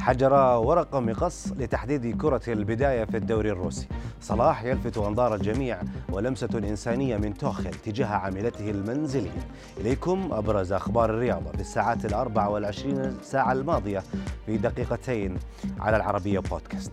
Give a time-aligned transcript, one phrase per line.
[0.00, 3.88] حجر ورق مقص لتحديد كرة البداية في الدوري الروسي.
[4.20, 5.78] صلاح يلفت أنظار الجميع
[6.12, 9.46] ولمسة إنسانية من توخل تجاه عاملته المنزلية.
[9.80, 14.02] إليكم أبرز أخبار الرياضة في الساعات الأربع والعشرين ساعة الماضية
[14.46, 15.38] في دقيقتين
[15.80, 16.92] على العربية بودكاست.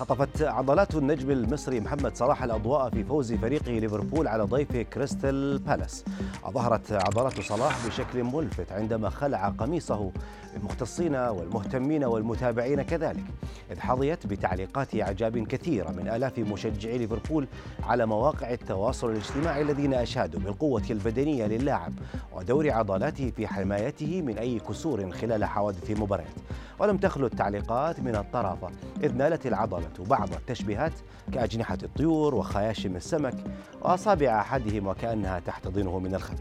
[0.00, 6.04] خطفت عضلات النجم المصري محمد صلاح الأضواء في فوز فريقه ليفربول على ضيفه كريستال بالاس.
[6.44, 10.10] أظهرت عضلات صلاح بشكل ملفت عندما خلع قميصه.
[10.56, 13.24] المختصين والمهتمين والمتابعين كذلك.
[13.70, 17.48] إذ حظيت بتعليقات إعجاب كثيرة من آلاف مشجعي ليفربول
[17.82, 21.92] على مواقع التواصل الاجتماعي الذين أشادوا بالقوة البدنية للاعب
[22.32, 26.34] ودور عضلاته في حمايته من أي كسور خلال حوادث المباريات
[26.78, 28.70] ولم تخلو التعليقات من الطرافة
[29.02, 30.92] إذ نالت العضلة بعض التشبيهات
[31.32, 33.34] كأجنحة الطيور وخياشم السمك
[33.82, 36.40] وأصابع أحدهم وكأنها تحتضنه من الخلف.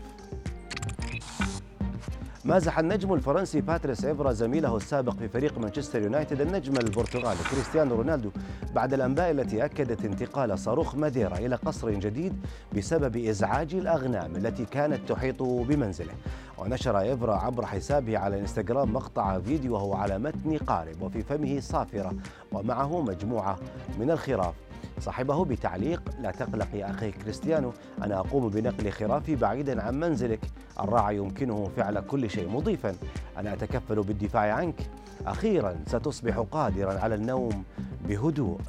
[2.45, 8.29] مازح النجم الفرنسي باتريس إيفرا زميله السابق في فريق مانشستر يونايتد النجم البرتغالي كريستيانو رونالدو
[8.75, 12.33] بعد الأنباء التي أكدت انتقال صاروخ ماديرا إلى قصر جديد
[12.77, 16.13] بسبب إزعاج الأغنام التي كانت تحيط بمنزله.
[16.59, 22.13] ونشر إيفرا عبر حسابه على الانستغرام مقطع فيديو وهو على متن قارب وفي فمه صافرة
[22.51, 23.59] ومعه مجموعة
[23.99, 24.53] من الخراف.
[24.99, 27.71] صاحبه بتعليق لا تقلق يا أخي كريستيانو
[28.03, 30.39] أنا أقوم بنقل خرافي بعيدا عن منزلك.
[30.79, 32.95] الراعي يمكنه فعل كل شيء مضيفا.
[33.37, 34.89] أنا أتكفل بالدفاع عنك.
[35.27, 37.63] أخيرا ستصبح قادرا على النوم
[38.07, 38.59] بهدوء.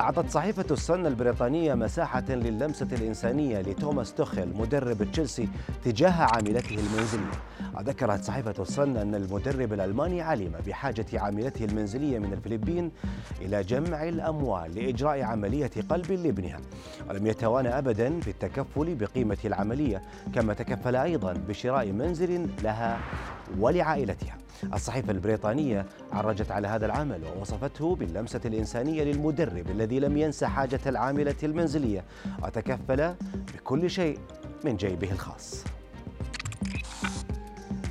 [0.00, 5.48] أعطت صحيفة السن البريطانية مساحة للمسة الإنسانية لتوماس توخيل مدرب تشيلسي
[5.84, 7.40] تجاه عاملته المنزلية.
[7.78, 12.90] ذكرت صحيفة السن أن المدرب الألماني علم بحاجة عاملته المنزلية من الفلبين
[13.40, 16.60] إلى جمع الأموال لإجراء عملية قلب لابنها.
[17.08, 20.02] ولم يتوانى أبدا في التكفل بقيمة العملية
[20.34, 23.00] كما تكفل أيضا بشراء منزل لها
[23.58, 24.39] ولعائلتها.
[24.74, 31.34] الصحيفة البريطانية عرجت على هذا العمل ووصفته باللمسة الإنسانية للمدرب الذي لم ينسى حاجة العاملة
[31.42, 32.04] المنزلية
[32.42, 33.14] وتكفل
[33.54, 34.18] بكل شيء
[34.64, 35.64] من جيبه الخاص.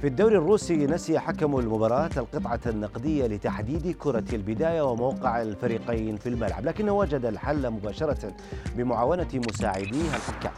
[0.02, 6.66] في الدوري الروسي نسي حكم المباراة القطعة النقدية لتحديد كرة البداية وموقع الفريقين في الملعب
[6.66, 8.34] لكنه وجد الحل مباشرة
[8.76, 10.52] بمعاونة مساعديه الحكام.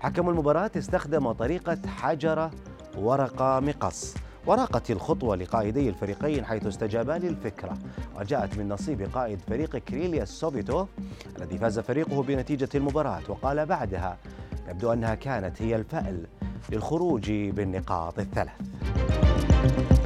[0.00, 2.50] حكم المباراة استخدم طريقة حجر
[2.98, 4.14] ورق مقص
[4.46, 7.78] وراقت الخطوة لقائدي الفريقين حيث استجابا للفكرة
[8.16, 10.88] وجاءت من نصيب قائد فريق كريليا سوفيتوف
[11.38, 14.18] الذي فاز فريقه بنتيجة المباراة وقال بعدها
[14.68, 16.26] يبدو أنها كانت هي الفأل
[16.70, 20.05] للخروج بالنقاط الثلاث.